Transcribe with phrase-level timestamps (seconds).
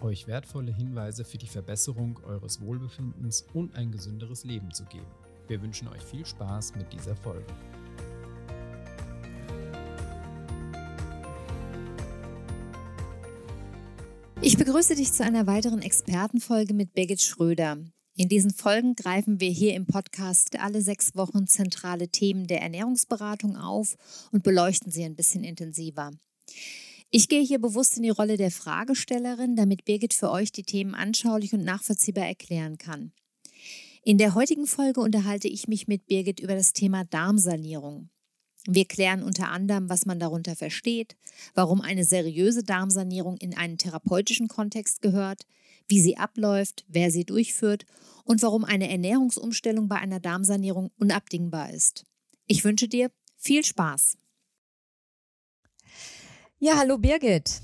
[0.00, 5.06] euch wertvolle Hinweise für die Verbesserung eures Wohlbefindens und ein gesünderes Leben zu geben.
[5.48, 7.46] Wir wünschen euch viel Spaß mit dieser Folge.
[14.42, 17.78] Ich begrüße dich zu einer weiteren Expertenfolge mit Birgit Schröder.
[18.18, 23.56] In diesen Folgen greifen wir hier im Podcast alle sechs Wochen zentrale Themen der Ernährungsberatung
[23.56, 23.96] auf
[24.32, 26.12] und beleuchten sie ein bisschen intensiver.
[27.10, 30.94] Ich gehe hier bewusst in die Rolle der Fragestellerin, damit Birgit für euch die Themen
[30.94, 33.12] anschaulich und nachvollziehbar erklären kann.
[34.02, 38.10] In der heutigen Folge unterhalte ich mich mit Birgit über das Thema Darmsanierung.
[38.68, 41.16] Wir klären unter anderem, was man darunter versteht,
[41.54, 45.46] warum eine seriöse Darmsanierung in einen therapeutischen Kontext gehört,
[45.88, 47.86] wie sie abläuft, wer sie durchführt
[48.24, 52.04] und warum eine Ernährungsumstellung bei einer Darmsanierung unabdingbar ist.
[52.48, 54.16] Ich wünsche dir viel Spaß.
[56.58, 57.60] Ja, hallo Birgit.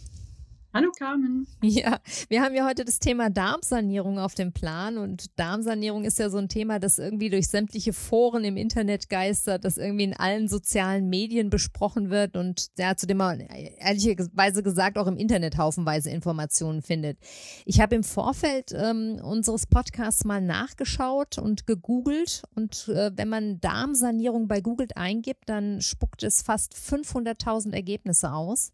[0.74, 1.46] Hallo Carmen.
[1.62, 1.98] Ja,
[2.30, 6.38] wir haben ja heute das Thema Darmsanierung auf dem Plan und Darmsanierung ist ja so
[6.38, 11.10] ein Thema, das irgendwie durch sämtliche Foren im Internet geistert, das irgendwie in allen sozialen
[11.10, 16.80] Medien besprochen wird und ja, zu dem man ehrlicherweise gesagt auch im Internet haufenweise Informationen
[16.80, 17.18] findet.
[17.66, 23.60] Ich habe im Vorfeld ähm, unseres Podcasts mal nachgeschaut und gegoogelt und äh, wenn man
[23.60, 28.72] Darmsanierung bei Google eingibt, dann spuckt es fast 500.000 Ergebnisse aus.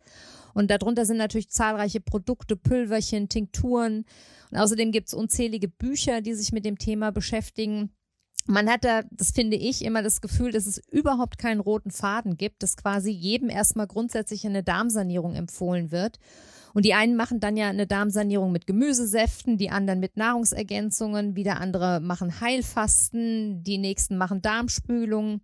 [0.55, 4.05] Und darunter sind natürlich zahlreiche Produkte, Pülverchen, Tinkturen.
[4.51, 7.91] Und außerdem gibt es unzählige Bücher, die sich mit dem Thema beschäftigen.
[8.51, 12.39] Man hat da, das finde ich, immer das Gefühl, dass es überhaupt keinen roten Faden
[12.39, 16.19] gibt, dass quasi jedem erstmal grundsätzlich eine Darmsanierung empfohlen wird.
[16.73, 21.61] Und die einen machen dann ja eine Darmsanierung mit Gemüsesäften, die anderen mit Nahrungsergänzungen, wieder
[21.61, 25.42] andere machen Heilfasten, die nächsten machen Darmspülungen.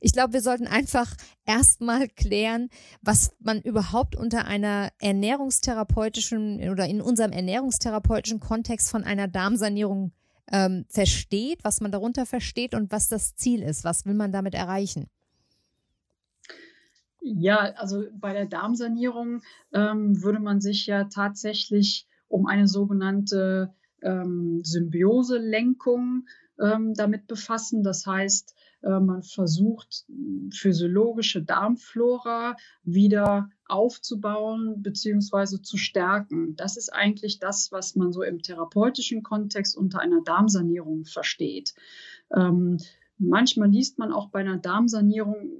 [0.00, 1.14] Ich glaube, wir sollten einfach
[1.44, 2.70] erstmal klären,
[3.02, 10.12] was man überhaupt unter einer ernährungstherapeutischen oder in unserem ernährungstherapeutischen Kontext von einer Darmsanierung
[10.52, 13.84] ähm, versteht, was man darunter versteht und was das Ziel ist.
[13.84, 15.08] Was will man damit erreichen?
[17.20, 19.42] Ja, also bei der Darmsanierung
[19.72, 26.26] ähm, würde man sich ja tatsächlich um eine sogenannte ähm, Symbioselenkung
[26.60, 27.82] ähm, damit befassen.
[27.82, 30.04] Das heißt, äh, man versucht,
[30.52, 35.60] physiologische Darmflora wieder aufzubauen bzw.
[35.62, 36.56] zu stärken.
[36.56, 41.74] Das ist eigentlich das, was man so im therapeutischen Kontext unter einer Darmsanierung versteht.
[42.34, 42.78] Ähm,
[43.18, 45.50] manchmal liest man auch bei einer Darmsanierung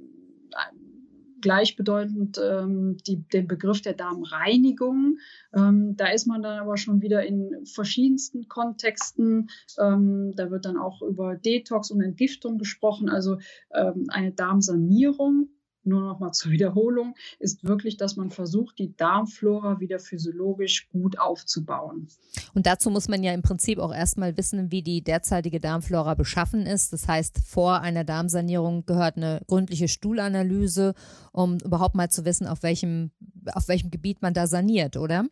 [1.41, 5.17] gleichbedeutend ähm, die, den Begriff der Darmreinigung.
[5.53, 9.49] Ähm, da ist man dann aber schon wieder in verschiedensten Kontexten.
[9.79, 13.09] Ähm, da wird dann auch über Detox und Entgiftung gesprochen.
[13.09, 13.37] Also
[13.73, 15.49] ähm, eine Darmsanierung
[15.89, 21.19] nur noch mal zur Wiederholung, ist wirklich, dass man versucht, die Darmflora wieder physiologisch gut
[21.19, 22.07] aufzubauen.
[22.53, 26.65] Und dazu muss man ja im Prinzip auch erstmal wissen, wie die derzeitige Darmflora beschaffen
[26.65, 26.93] ist.
[26.93, 30.93] Das heißt, vor einer Darmsanierung gehört eine gründliche Stuhlanalyse,
[31.31, 33.11] um überhaupt mal zu wissen, auf welchem,
[33.53, 35.25] auf welchem Gebiet man da saniert, oder?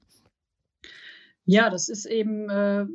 [1.49, 2.85] Ja, das ist eben äh,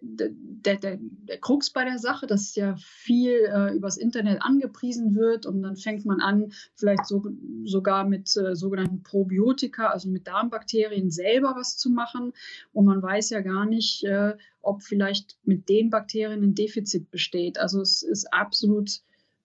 [0.00, 5.46] der, der, der Krux bei der Sache, dass ja viel äh, übers Internet angepriesen wird
[5.46, 7.24] und dann fängt man an, vielleicht so,
[7.64, 12.32] sogar mit äh, sogenannten Probiotika, also mit Darmbakterien selber was zu machen.
[12.72, 17.58] Und man weiß ja gar nicht, äh, ob vielleicht mit den Bakterien ein Defizit besteht.
[17.58, 19.00] Also es ist absolut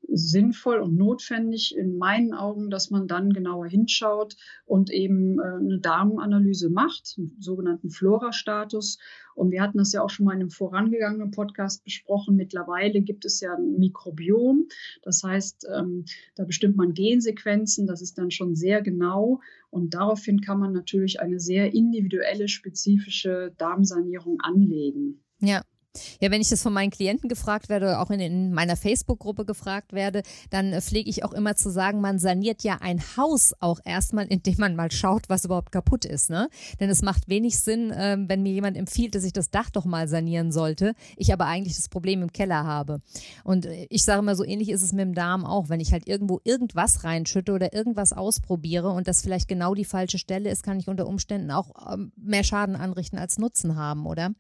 [0.08, 4.36] sinnvoll und notwendig in meinen Augen, dass man dann genauer hinschaut
[4.66, 9.00] und eben äh, eine Darmanalyse macht, einen sogenannten Flora-Status.
[9.36, 12.36] Und wir hatten das ja auch schon mal in einem vorangegangenen Podcast besprochen.
[12.36, 14.68] Mittlerweile gibt es ja ein Mikrobiom.
[15.02, 17.88] Das heißt, ähm, da bestimmt man Gensequenzen.
[17.88, 19.40] Das ist dann schon sehr genau.
[19.70, 25.24] Und daraufhin kann man natürlich eine sehr individuelle, spezifische Darmsanierung anlegen.
[25.40, 25.64] Ja,
[26.20, 29.94] ja, wenn ich das von meinen Klienten gefragt werde auch in, in meiner Facebook-Gruppe gefragt
[29.94, 33.80] werde, dann äh, pflege ich auch immer zu sagen, man saniert ja ein Haus auch
[33.86, 36.30] erstmal, indem man mal schaut, was überhaupt kaputt ist.
[36.30, 36.50] Ne?
[36.80, 39.86] Denn es macht wenig Sinn, äh, wenn mir jemand empfiehlt, dass ich das Dach doch
[39.86, 43.02] mal sanieren sollte, ich aber eigentlich das Problem im Keller habe.
[43.44, 45.70] Und äh, ich sage mal, so ähnlich ist es mit dem Darm auch.
[45.70, 50.18] Wenn ich halt irgendwo irgendwas reinschütte oder irgendwas ausprobiere und das vielleicht genau die falsche
[50.18, 54.32] Stelle ist, kann ich unter Umständen auch ähm, mehr Schaden anrichten als Nutzen haben, oder?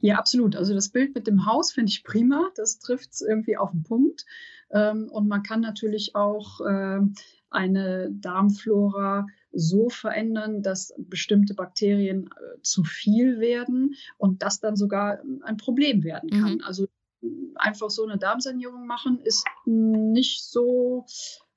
[0.00, 0.56] Ja, absolut.
[0.56, 2.50] Also das Bild mit dem Haus finde ich prima.
[2.56, 4.24] Das trifft es irgendwie auf den Punkt.
[4.70, 7.00] Ähm, und man kann natürlich auch äh,
[7.50, 15.20] eine Darmflora so verändern, dass bestimmte Bakterien äh, zu viel werden und das dann sogar
[15.42, 16.54] ein Problem werden kann.
[16.54, 16.62] Mhm.
[16.64, 16.88] Also
[17.54, 21.06] einfach so eine Darmsanierung machen ist nicht so,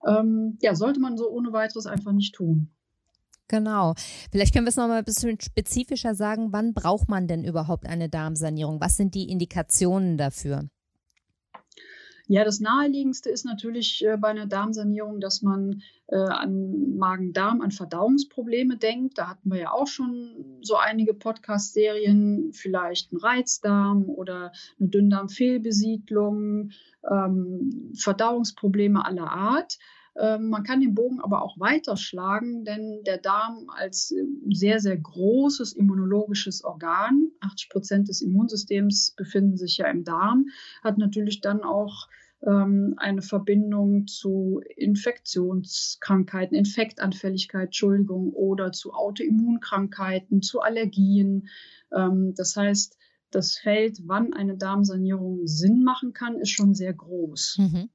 [0.07, 2.69] ähm, ja, sollte man so ohne weiteres einfach nicht tun.
[3.49, 3.95] Genau.
[4.31, 6.53] Vielleicht können wir es nochmal ein bisschen spezifischer sagen.
[6.53, 8.79] Wann braucht man denn überhaupt eine Darmsanierung?
[8.79, 10.69] Was sind die Indikationen dafür?
[12.31, 17.71] Ja, das naheliegendste ist natürlich äh, bei einer Darmsanierung, dass man äh, an Magen-Darm, an
[17.71, 19.17] Verdauungsprobleme denkt.
[19.17, 26.69] Da hatten wir ja auch schon so einige Podcast-Serien, vielleicht ein Reizdarm oder eine Dünndarmfehlbesiedlung,
[27.09, 29.79] ähm, Verdauungsprobleme aller Art.
[30.19, 34.97] Ähm, man kann den Bogen aber auch weiterschlagen, denn der Darm als äh, sehr, sehr
[34.97, 40.47] großes immunologisches Organ, 80 Prozent des Immunsystems befinden sich ja im Darm,
[40.83, 42.09] hat natürlich dann auch
[42.45, 51.47] ähm, eine Verbindung zu Infektionskrankheiten, Infektanfälligkeit, Entschuldigung, oder zu Autoimmunkrankheiten, zu Allergien.
[51.95, 52.97] Ähm, das heißt,
[53.31, 57.57] das Feld, wann eine Darmsanierung Sinn machen kann, ist schon sehr groß.
[57.59, 57.89] Mhm.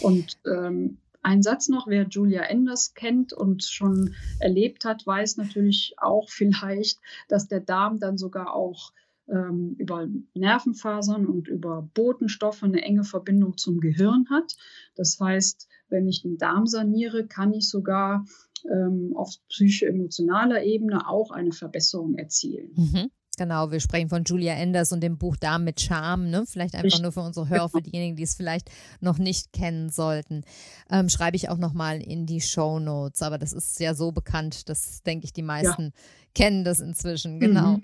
[0.00, 5.94] Und ähm, ein Satz noch, wer Julia Enders kennt und schon erlebt hat, weiß natürlich
[5.98, 8.92] auch vielleicht, dass der Darm dann sogar auch
[9.28, 14.56] ähm, über Nervenfasern und über Botenstoffe eine enge Verbindung zum Gehirn hat.
[14.96, 18.24] Das heißt, wenn ich den Darm saniere, kann ich sogar
[18.70, 22.72] ähm, auf psycho-emotionaler Ebene auch eine Verbesserung erzielen.
[22.74, 23.10] Mhm.
[23.40, 26.28] Genau, wir sprechen von Julia Enders und dem Buch Darm mit Charme.
[26.28, 26.44] Ne?
[26.46, 27.90] Vielleicht einfach ich, nur für unsere Hörer, für genau.
[27.90, 28.70] diejenigen, die es vielleicht
[29.00, 30.44] noch nicht kennen sollten.
[30.90, 33.22] Ähm, schreibe ich auch nochmal in die Show Notes.
[33.22, 35.90] Aber das ist ja so bekannt, dass, denke ich, die meisten ja.
[36.34, 37.40] kennen das inzwischen.
[37.40, 37.78] Genau.
[37.78, 37.82] Mhm.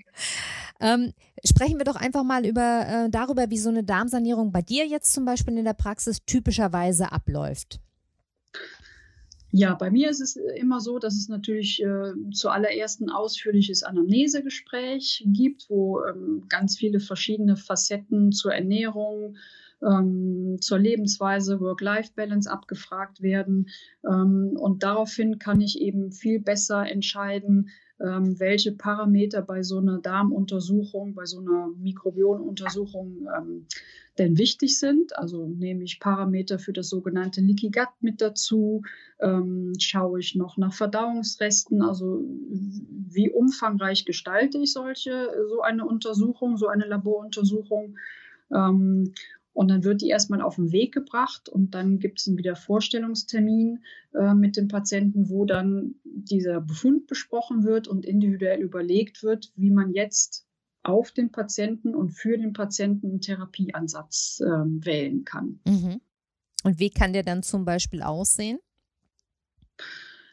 [0.79, 1.13] Ähm,
[1.43, 5.11] sprechen wir doch einfach mal über, äh, darüber, wie so eine Darmsanierung bei dir jetzt
[5.11, 7.79] zum Beispiel in der Praxis typischerweise abläuft.
[9.51, 13.83] Ja, bei mir ist es äh, immer so, dass es natürlich äh, zuallererst ein ausführliches
[13.83, 19.37] Anamnesegespräch gibt, wo ähm, ganz viele verschiedene Facetten zur Ernährung,
[19.81, 23.69] ähm, zur Lebensweise, Work-Life-Balance abgefragt werden.
[24.05, 29.99] Ähm, und daraufhin kann ich eben viel besser entscheiden, ähm, welche Parameter bei so einer
[29.99, 33.65] Darmuntersuchung, bei so einer Mikrobionuntersuchung ähm,
[34.17, 35.17] denn wichtig sind.
[35.17, 38.81] Also nehme ich Parameter für das sogenannte Leaky Gut mit dazu,
[39.19, 42.23] ähm, schaue ich noch nach Verdauungsresten, also
[43.09, 47.95] wie umfangreich gestalte ich solche, so eine Untersuchung, so eine Laboruntersuchung.
[48.51, 49.13] Ähm,
[49.57, 53.83] und dann wird die erstmal auf den Weg gebracht und dann gibt es einen Wiedervorstellungstermin
[54.13, 59.71] äh, mit dem Patienten, wo dann dieser Befund besprochen wird und individuell überlegt wird, wie
[59.71, 60.45] man jetzt
[60.83, 65.59] auf den Patienten und für den Patienten einen Therapieansatz äh, wählen kann.
[65.65, 66.01] Mhm.
[66.63, 68.59] Und wie kann der dann zum Beispiel aussehen?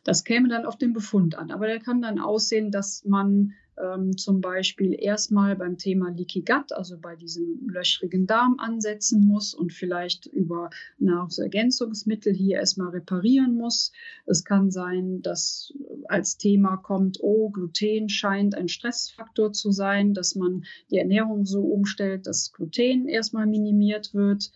[0.05, 1.51] Das käme dann auf den Befund an.
[1.51, 6.73] Aber der kann dann aussehen, dass man ähm, zum Beispiel erstmal beim Thema Leaky Gut,
[6.73, 13.93] also bei diesem löchrigen Darm ansetzen muss und vielleicht über Nahrungsergänzungsmittel hier erstmal reparieren muss.
[14.27, 15.73] Es kann sein, dass
[16.09, 21.63] als Thema kommt, oh, Gluten scheint ein Stressfaktor zu sein, dass man die Ernährung so
[21.63, 24.53] umstellt, dass Gluten erstmal minimiert wird.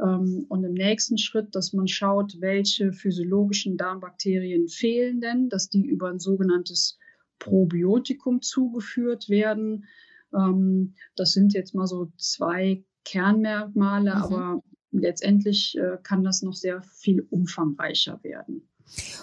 [0.00, 5.84] Ähm, und im nächsten Schritt, dass man schaut, welche physiologischen Darmbakterien fehlen denn, dass die
[5.86, 6.98] über ein sogenanntes
[7.38, 9.86] Probiotikum zugeführt werden.
[10.34, 14.22] Ähm, das sind jetzt mal so zwei Kernmerkmale, mhm.
[14.22, 18.68] aber letztendlich äh, kann das noch sehr viel umfangreicher werden.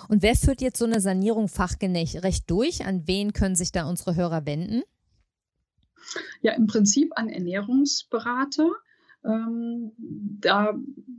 [0.09, 2.85] Und wer führt jetzt so eine Sanierung fachgerecht durch?
[2.85, 4.83] An wen können sich da unsere Hörer wenden?
[6.41, 8.69] Ja, im Prinzip an Ernährungsberater.
[9.25, 10.73] Ähm, da,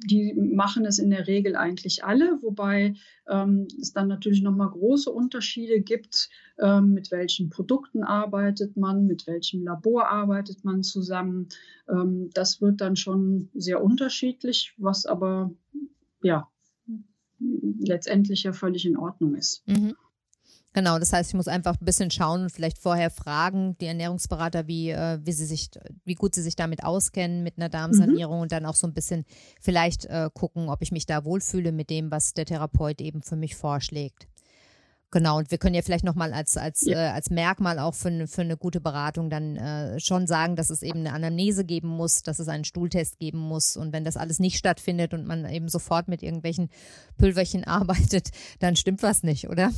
[0.09, 2.95] die machen es in der Regel eigentlich alle, wobei
[3.29, 9.27] ähm, es dann natürlich nochmal große Unterschiede gibt, ähm, mit welchen Produkten arbeitet man, mit
[9.27, 11.49] welchem Labor arbeitet man zusammen.
[11.89, 15.51] Ähm, das wird dann schon sehr unterschiedlich, was aber
[16.23, 16.49] ja
[17.39, 19.67] letztendlich ja völlig in Ordnung ist.
[19.67, 19.97] Mhm.
[20.77, 24.67] Genau, das heißt, ich muss einfach ein bisschen schauen und vielleicht vorher fragen, die Ernährungsberater,
[24.67, 25.71] wie, äh, wie sie sich,
[26.05, 28.43] wie gut sie sich damit auskennen mit einer Darmsanierung mhm.
[28.43, 29.25] und dann auch so ein bisschen
[29.59, 33.37] vielleicht äh, gucken, ob ich mich da wohlfühle mit dem, was der Therapeut eben für
[33.37, 34.29] mich vorschlägt.
[35.11, 37.07] Genau, und wir können ja vielleicht nochmal als, als, ja.
[37.07, 40.69] äh, als Merkmal auch für, eine, für eine gute Beratung dann äh, schon sagen, dass
[40.69, 43.79] es eben eine Anamnese geben muss, dass es einen Stuhltest geben muss.
[43.79, 46.69] Und wenn das alles nicht stattfindet und man eben sofort mit irgendwelchen
[47.17, 48.29] Pülverchen arbeitet,
[48.59, 49.71] dann stimmt was nicht, oder?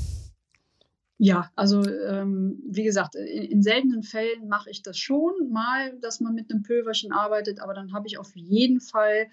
[1.20, 6.20] Ja, also ähm, wie gesagt, in, in seltenen Fällen mache ich das schon mal, dass
[6.20, 9.26] man mit einem Pülverchen arbeitet, aber dann habe ich auf jeden Fall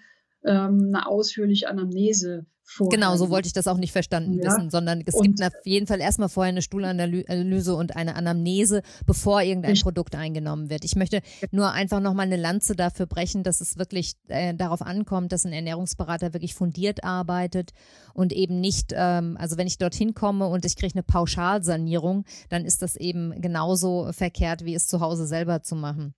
[0.46, 2.98] ähm, eine ausführliche Anamnese Vorher.
[2.98, 4.46] Genau, so wollte ich das auch nicht verstanden ja.
[4.46, 8.82] wissen, sondern es und gibt auf jeden Fall erstmal vorher eine Stuhlanalyse und eine Anamnese,
[9.06, 10.84] bevor irgendein ich, Produkt eingenommen wird.
[10.84, 11.20] Ich möchte
[11.52, 15.52] nur einfach nochmal eine Lanze dafür brechen, dass es wirklich äh, darauf ankommt, dass ein
[15.52, 17.70] Ernährungsberater wirklich fundiert arbeitet
[18.14, 22.64] und eben nicht, ähm, also wenn ich dorthin komme und ich kriege eine Pauschalsanierung, dann
[22.64, 26.14] ist das eben genauso verkehrt, wie es zu Hause selber zu machen.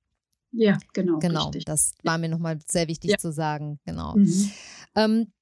[0.53, 1.19] Ja, genau.
[1.19, 1.65] Genau, richtig.
[1.67, 3.19] das war mir nochmal sehr wichtig ja.
[3.19, 3.79] zu sagen.
[3.85, 4.17] Genau.
[4.17, 4.51] Mhm.
[4.95, 5.33] Ähm,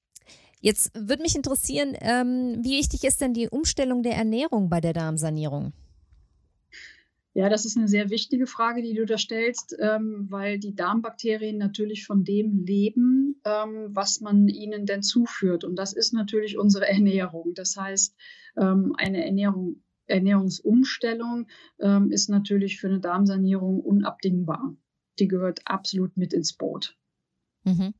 [0.59, 4.93] Jetzt würde mich interessieren, ähm, wie wichtig ist denn die Umstellung der Ernährung bei der
[4.93, 5.71] Darmsanierung?
[7.35, 11.59] Ja, das ist eine sehr wichtige Frage, die du da stellst, ähm, weil die Darmbakterien
[11.59, 15.63] natürlich von dem leben, ähm, was man ihnen denn zuführt.
[15.63, 17.53] Und das ist natürlich unsere Ernährung.
[17.53, 18.15] Das heißt,
[18.57, 21.45] ähm, eine Ernährung, Ernährungsumstellung
[21.79, 24.75] ähm, ist natürlich für eine Darmsanierung unabdingbar.
[25.19, 26.95] Die gehört absolut mit ins Boot.
[27.63, 27.93] Mhm.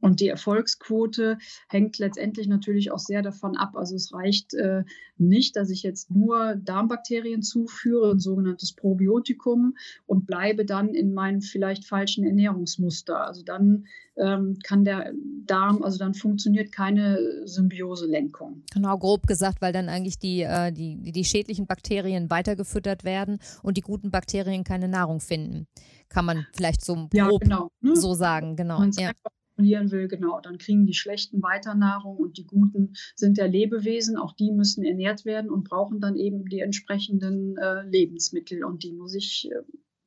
[0.00, 3.76] Und die Erfolgsquote hängt letztendlich natürlich auch sehr davon ab.
[3.76, 4.84] Also es reicht äh,
[5.16, 11.40] nicht, dass ich jetzt nur Darmbakterien zuführe, ein sogenanntes Probiotikum, und bleibe dann in meinem
[11.40, 13.26] vielleicht falschen Ernährungsmuster.
[13.26, 15.12] Also dann ähm, kann der
[15.46, 18.64] Darm, also dann funktioniert keine Symbioselenkung.
[18.72, 23.78] Genau, grob gesagt, weil dann eigentlich die, äh, die, die schädlichen Bakterien weitergefüttert werden und
[23.78, 25.66] die guten Bakterien keine Nahrung finden.
[26.08, 27.70] Kann man vielleicht so grob ja, genau.
[27.80, 27.96] Ne?
[27.96, 28.82] so sagen, genau.
[28.96, 29.12] Ja
[29.56, 34.16] kontrollieren will, genau, dann kriegen die Schlechten weiter Nahrung und die Guten sind ja Lebewesen,
[34.16, 38.92] auch die müssen ernährt werden und brauchen dann eben die entsprechenden äh, Lebensmittel und die
[38.92, 39.62] muss ich äh,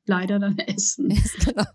[0.06, 1.10] leider dann essen.
[1.46, 1.65] genau.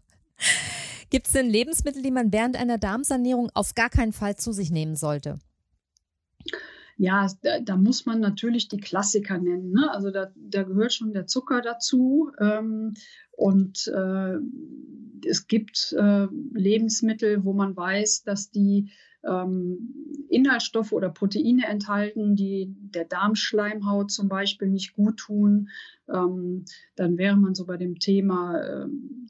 [1.10, 4.70] Gibt es denn Lebensmittel, die man während einer Darmsanierung auf gar keinen Fall zu sich
[4.70, 5.38] nehmen sollte?
[6.96, 9.72] Ja, da, da muss man natürlich die Klassiker nennen.
[9.72, 9.90] Ne?
[9.92, 12.30] Also da, da gehört schon der Zucker dazu.
[12.40, 12.94] Ähm,
[13.32, 14.38] und äh,
[15.26, 18.90] es gibt äh, Lebensmittel, wo man weiß, dass die
[19.26, 25.70] ähm, Inhaltsstoffe oder Proteine enthalten, die der Darmschleimhaut zum Beispiel nicht gut tun.
[26.08, 26.64] Ähm,
[26.96, 28.86] dann wäre man so bei dem Thema äh,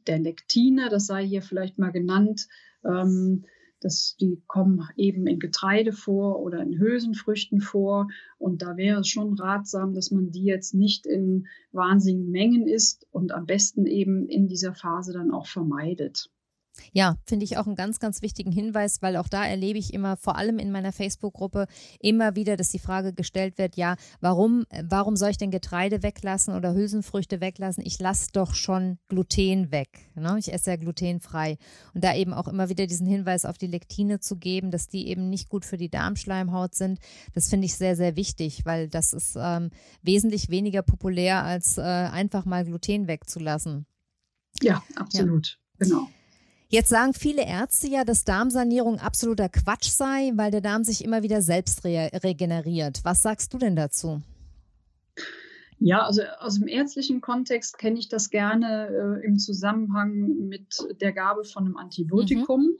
[0.07, 2.49] der Lektine, das sei hier vielleicht mal genannt.
[2.85, 3.45] Ähm,
[3.81, 8.09] das, die kommen eben in Getreide vor oder in Hülsenfrüchten vor.
[8.39, 13.07] Und da wäre es schon ratsam, dass man die jetzt nicht in wahnsinnigen Mengen isst
[13.11, 16.31] und am besten eben in dieser Phase dann auch vermeidet.
[16.93, 20.17] Ja, finde ich auch einen ganz, ganz wichtigen Hinweis, weil auch da erlebe ich immer,
[20.17, 21.67] vor allem in meiner Facebook-Gruppe,
[22.01, 26.55] immer wieder, dass die Frage gestellt wird, ja, warum, warum soll ich denn Getreide weglassen
[26.55, 27.85] oder Hülsenfrüchte weglassen?
[27.87, 30.11] Ich lasse doch schon Gluten weg.
[30.15, 30.37] Ne?
[30.39, 31.59] Ich esse ja glutenfrei.
[31.95, 35.09] Und da eben auch immer wieder diesen Hinweis auf die Lektine zu geben, dass die
[35.09, 36.99] eben nicht gut für die Darmschleimhaut sind,
[37.33, 39.71] das finde ich sehr, sehr wichtig, weil das ist ähm,
[40.03, 43.87] wesentlich weniger populär, als äh, einfach mal Gluten wegzulassen.
[44.63, 45.59] Ja, absolut.
[45.81, 45.87] Ja.
[45.87, 46.09] Genau.
[46.75, 51.23] Jetzt sagen viele Ärzte ja, dass Darmsanierung absoluter Quatsch sei, weil der Darm sich immer
[51.23, 52.99] wieder selbst re regeneriert.
[53.05, 54.23] Was sagst du denn dazu?
[55.79, 61.13] Ja, also aus dem ärztlichen Kontext kenne ich das gerne äh, im Zusammenhang mit der
[61.13, 62.63] Gabe von einem Antibiotikum.
[62.63, 62.79] Mhm.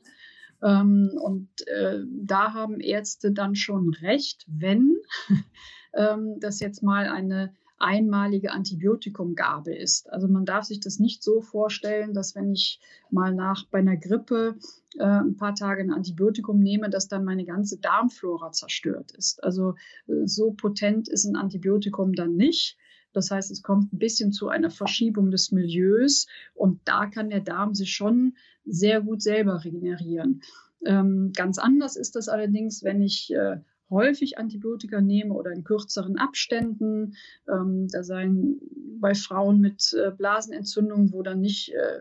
[0.65, 4.97] Ähm, und äh, da haben Ärzte dann schon recht, wenn
[5.95, 10.11] ähm, das jetzt mal eine einmalige Antibiotikumgabe ist.
[10.11, 13.97] Also man darf sich das nicht so vorstellen, dass wenn ich mal nach bei einer
[13.97, 14.57] Grippe
[14.99, 19.45] äh, ein paar Tage ein Antibiotikum nehme, dass dann meine ganze Darmflora zerstört ist.
[19.45, 19.75] Also
[20.09, 22.77] äh, so potent ist ein Antibiotikum dann nicht.
[23.13, 27.41] Das heißt, es kommt ein bisschen zu einer Verschiebung des Milieus und da kann der
[27.41, 30.43] Darm sich schon sehr gut selber regenerieren.
[30.85, 33.59] Ähm, ganz anders ist das allerdings, wenn ich äh,
[33.91, 37.15] häufig Antibiotika nehme oder in kürzeren Abständen.
[37.49, 38.61] Ähm, da seien
[39.01, 42.01] bei Frauen mit äh, Blasenentzündung, wo dann nicht äh,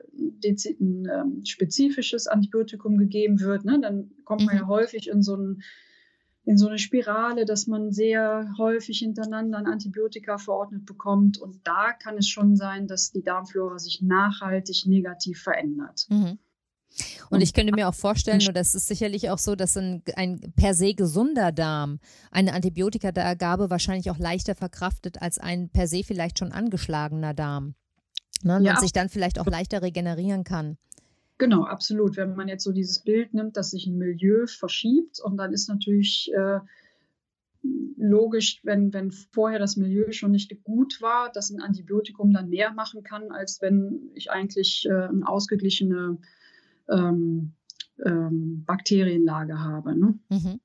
[0.80, 3.80] ein äh, spezifisches Antibiotikum gegeben wird, ne?
[3.82, 4.70] dann kommt man ja mhm.
[4.70, 5.64] häufig in so ein
[6.46, 11.38] in so eine Spirale, dass man sehr häufig hintereinander ein Antibiotika verordnet bekommt.
[11.38, 16.06] Und da kann es schon sein, dass die Darmflora sich nachhaltig negativ verändert.
[16.10, 16.40] Mhm.
[17.30, 20.54] Und ich könnte mir auch vorstellen, und das ist sicherlich auch so, dass ein, ein
[20.56, 22.00] per se gesunder Darm
[22.32, 27.76] eine Antibiotikagabe wahrscheinlich auch leichter verkraftet als ein per se vielleicht schon angeschlagener Darm.
[28.44, 28.60] Ne?
[28.62, 28.74] Ja.
[28.74, 30.78] Und sich dann vielleicht auch leichter regenerieren kann.
[31.40, 32.18] Genau, absolut.
[32.18, 35.68] Wenn man jetzt so dieses Bild nimmt, dass sich ein Milieu verschiebt und dann ist
[35.68, 36.60] natürlich äh,
[37.98, 42.72] logisch, wenn, wenn vorher das Milieu schon nicht gut war, dass ein Antibiotikum dann mehr
[42.74, 46.18] machen kann, als wenn ich eigentlich äh, eine ausgeglichene
[46.90, 47.54] ähm,
[48.06, 49.98] ähm, Bakterienlage habe.
[49.98, 50.20] Ne?
[50.30, 50.60] Mhm.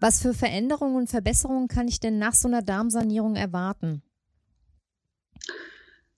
[0.00, 4.02] Was für Veränderungen und Verbesserungen kann ich denn nach so einer Darmsanierung erwarten?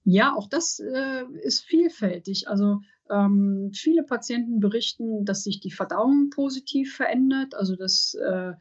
[0.05, 2.49] Ja, auch das äh, ist vielfältig.
[2.49, 2.81] Also
[3.11, 8.53] ähm, viele Patienten berichten, dass sich die Verdauung positiv verändert, also dass äh,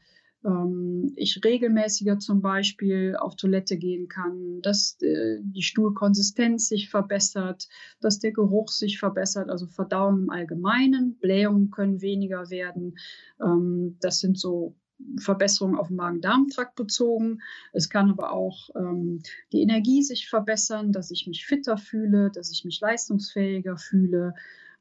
[0.46, 7.68] ähm, ich regelmäßiger zum Beispiel auf Toilette gehen kann, dass äh, die Stuhlkonsistenz sich verbessert,
[8.02, 12.98] dass der Geruch sich verbessert, also Verdauung im Allgemeinen, Blähungen können weniger werden.
[13.42, 14.76] Ähm, das sind so
[15.20, 17.42] Verbesserungen auf den Magen-Darm-Trakt bezogen.
[17.72, 19.22] Es kann aber auch ähm,
[19.52, 24.34] die Energie sich verbessern, dass ich mich fitter fühle, dass ich mich leistungsfähiger fühle.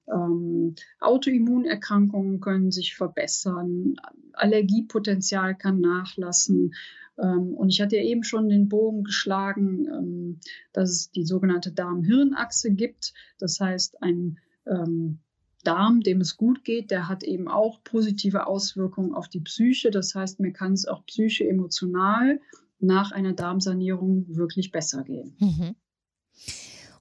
[0.09, 3.97] Ähm, Autoimmunerkrankungen können sich verbessern,
[4.33, 6.75] Allergiepotenzial kann nachlassen.
[7.19, 10.41] Ähm, und ich hatte ja eben schon den Bogen geschlagen, ähm,
[10.73, 13.13] dass es die sogenannte Darm-Hirn-Achse gibt.
[13.39, 15.19] Das heißt, ein ähm,
[15.65, 19.91] Darm, dem es gut geht, der hat eben auch positive Auswirkungen auf die Psyche.
[19.91, 22.41] Das heißt, mir kann es auch psycho-emotional
[22.81, 25.37] nach einer Darmsanierung wirklich besser gehen.
[25.39, 25.77] Mhm.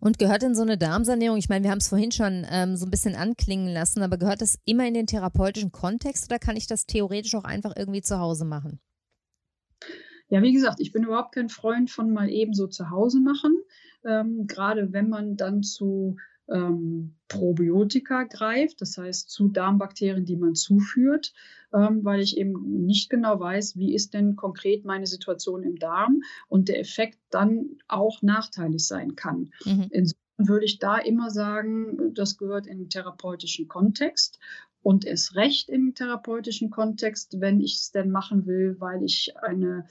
[0.02, 2.88] Und gehört denn so eine Darmsanierung, ich meine, wir haben es vorhin schon ähm, so
[2.88, 6.66] ein bisschen anklingen lassen, aber gehört das immer in den therapeutischen Kontext oder kann ich
[6.66, 8.80] das theoretisch auch einfach irgendwie zu Hause machen?
[10.28, 13.62] Ja, wie gesagt, ich bin überhaupt kein Freund von mal eben so zu Hause machen.
[14.04, 16.18] Ähm, gerade wenn man dann zu
[16.50, 21.32] ähm, Probiotika greift, das heißt zu Darmbakterien, die man zuführt,
[21.74, 26.22] ähm, weil ich eben nicht genau weiß, wie ist denn konkret meine Situation im Darm
[26.48, 29.52] und der Effekt dann auch nachteilig sein kann.
[29.66, 29.88] Mhm.
[29.92, 34.40] Insofern würde ich da immer sagen, das gehört in den therapeutischen Kontext
[34.82, 39.86] und ist recht im therapeutischen Kontext, wenn ich es denn machen will, weil ich eine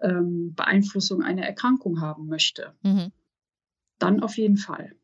[0.00, 2.74] ähm, Beeinflussung einer Erkrankung haben möchte.
[2.82, 3.12] Mhm.
[3.98, 4.94] Dann auf jeden Fall.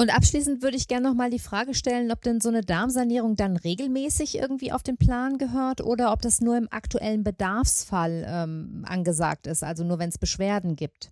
[0.00, 3.34] Und abschließend würde ich gerne noch mal die Frage stellen, ob denn so eine Darmsanierung
[3.34, 8.84] dann regelmäßig irgendwie auf den Plan gehört oder ob das nur im aktuellen Bedarfsfall ähm,
[8.86, 11.10] angesagt ist, also nur wenn es Beschwerden gibt.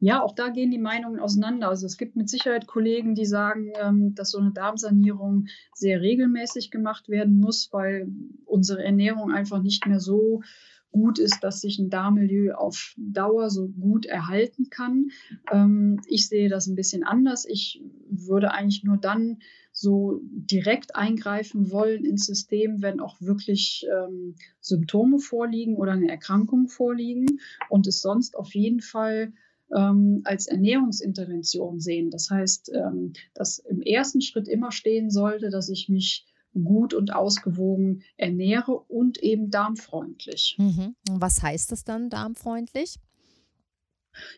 [0.00, 1.68] Ja, auch da gehen die Meinungen auseinander.
[1.68, 6.72] Also es gibt mit Sicherheit Kollegen, die sagen, ähm, dass so eine Darmsanierung sehr regelmäßig
[6.72, 8.08] gemacht werden muss, weil
[8.46, 10.42] unsere Ernährung einfach nicht mehr so
[10.90, 15.10] gut ist, dass sich ein Darmmilieu auf Dauer so gut erhalten kann.
[15.50, 17.46] Ähm, ich sehe das ein bisschen anders.
[17.46, 19.38] Ich würde eigentlich nur dann
[19.72, 26.68] so direkt eingreifen wollen ins System, wenn auch wirklich ähm, Symptome vorliegen oder eine Erkrankung
[26.68, 29.32] vorliegen und es sonst auf jeden Fall
[29.74, 32.10] ähm, als Ernährungsintervention sehen.
[32.10, 37.12] Das heißt, ähm, dass im ersten Schritt immer stehen sollte, dass ich mich gut und
[37.12, 40.56] ausgewogen ernähre und eben darmfreundlich.
[40.58, 40.96] Mhm.
[41.10, 42.98] Was heißt das dann, darmfreundlich?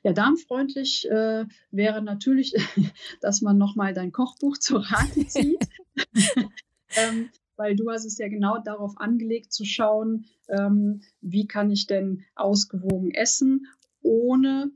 [0.02, 2.54] Ja, darmfreundlich äh, wäre natürlich,
[3.20, 5.68] dass man nochmal dein Kochbuch zur Rate zieht.
[6.96, 11.86] ähm, weil du hast es ja genau darauf angelegt zu schauen, ähm, wie kann ich
[11.86, 13.66] denn ausgewogen essen,
[14.02, 14.70] ohne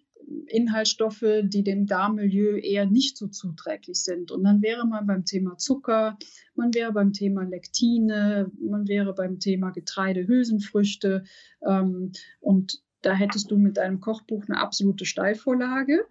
[0.48, 4.30] Inhaltsstoffe, die dem Darmmilieu eher nicht so zuträglich sind.
[4.30, 6.18] Und dann wäre man beim Thema Zucker,
[6.54, 11.24] man wäre beim Thema Lektine, man wäre beim Thema Getreide, Hülsenfrüchte.
[11.66, 16.04] Ähm, und da hättest du mit deinem Kochbuch eine absolute Steilvorlage.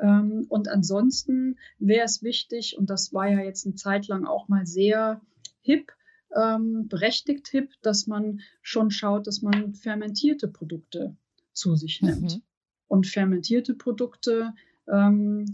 [0.00, 4.48] Ähm, und ansonsten wäre es wichtig, und das war ja jetzt eine Zeit lang auch
[4.48, 5.20] mal sehr
[5.60, 5.92] hip,
[6.34, 11.16] ähm, berechtigt hip, dass man schon schaut, dass man fermentierte Produkte
[11.52, 12.36] zu sich nimmt.
[12.36, 12.42] Mhm.
[12.90, 14.52] Und fermentierte Produkte
[14.88, 15.44] ähm,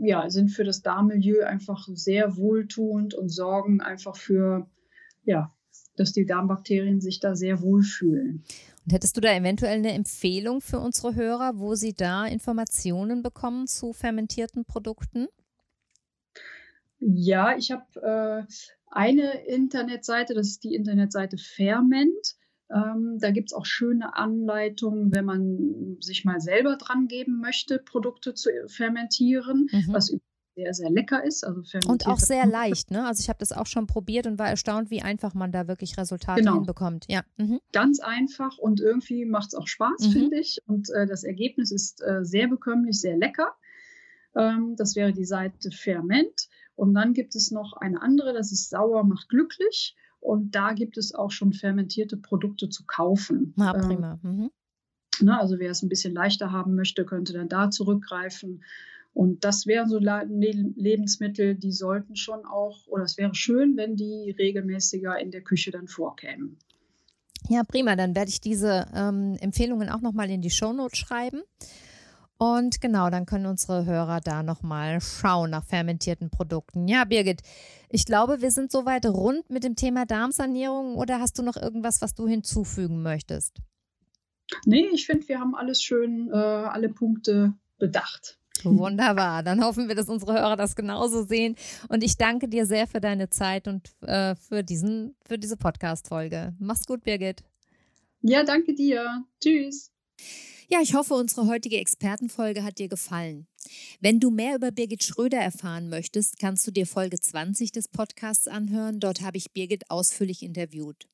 [0.00, 4.70] ja, sind für das Darmmilieu einfach sehr wohltuend und sorgen einfach für,
[5.24, 5.52] ja,
[5.96, 8.44] dass die Darmbakterien sich da sehr wohlfühlen.
[8.84, 13.66] Und hättest du da eventuell eine Empfehlung für unsere Hörer, wo sie da Informationen bekommen
[13.66, 15.26] zu fermentierten Produkten?
[17.00, 18.52] Ja, ich habe äh,
[18.92, 22.36] eine Internetseite, das ist die Internetseite Ferment.
[22.74, 27.78] Ähm, da gibt es auch schöne Anleitungen, wenn man sich mal selber dran geben möchte,
[27.78, 29.86] Produkte zu fermentieren, mhm.
[29.88, 30.16] was
[30.56, 31.44] sehr, sehr lecker ist.
[31.44, 33.06] Also und auch sehr leicht, ne?
[33.06, 35.96] Also ich habe das auch schon probiert und war erstaunt, wie einfach man da wirklich
[35.98, 36.54] Resultate genau.
[36.54, 37.04] hinbekommt.
[37.08, 37.22] Ja.
[37.36, 37.60] Mhm.
[37.72, 40.12] Ganz einfach und irgendwie macht es auch Spaß, mhm.
[40.12, 40.58] finde ich.
[40.66, 43.54] Und äh, das Ergebnis ist äh, sehr bekömmlich, sehr lecker.
[44.34, 46.48] Ähm, das wäre die Seite Ferment.
[46.74, 49.94] Und dann gibt es noch eine andere, das ist Sauer macht glücklich.
[50.20, 53.54] Und da gibt es auch schon fermentierte Produkte zu kaufen.
[53.58, 54.18] Ah, prima.
[54.22, 54.50] Mhm.
[55.20, 58.62] Ne, also wer es ein bisschen leichter haben möchte, könnte dann da zurückgreifen.
[59.14, 64.34] Und das wären so Lebensmittel, die sollten schon auch, oder es wäre schön, wenn die
[64.38, 66.58] regelmäßiger in der Küche dann vorkämen.
[67.48, 67.96] Ja, prima.
[67.96, 71.40] Dann werde ich diese ähm, Empfehlungen auch nochmal in die Shownotes schreiben.
[72.38, 76.86] Und genau, dann können unsere Hörer da nochmal schauen nach fermentierten Produkten.
[76.86, 77.42] Ja, Birgit,
[77.88, 82.02] ich glaube, wir sind soweit rund mit dem Thema Darmsanierung oder hast du noch irgendwas,
[82.02, 83.56] was du hinzufügen möchtest?
[84.64, 88.38] Nee, ich finde, wir haben alles schön, äh, alle Punkte bedacht.
[88.64, 89.42] Wunderbar.
[89.42, 91.56] Dann hoffen wir, dass unsere Hörer das genauso sehen.
[91.88, 96.54] Und ich danke dir sehr für deine Zeit und äh, für, diesen, für diese Podcast-Folge.
[96.58, 97.44] Mach's gut, Birgit.
[98.22, 99.24] Ja, danke dir.
[99.40, 99.92] Tschüss.
[100.68, 103.46] Ja, ich hoffe, unsere heutige Expertenfolge hat dir gefallen.
[104.00, 108.48] Wenn du mehr über Birgit Schröder erfahren möchtest, kannst du dir Folge 20 des Podcasts
[108.48, 108.98] anhören.
[108.98, 111.06] Dort habe ich Birgit ausführlich interviewt.